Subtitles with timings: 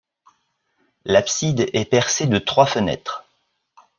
[1.05, 3.23] L'abside est percée de trois fenêtres.